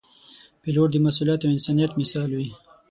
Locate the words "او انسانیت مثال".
1.43-2.29